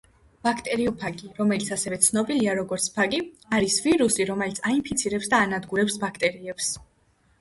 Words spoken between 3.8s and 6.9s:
ვირუსი, რომელიც აინფიცირებს და ანადგურებს ბაქტერიებს